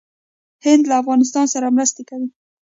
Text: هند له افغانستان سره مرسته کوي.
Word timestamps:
هند 0.65 0.83
له 0.89 0.93
افغانستان 1.01 1.45
سره 1.53 1.73
مرسته 1.75 2.01
کوي. 2.09 2.29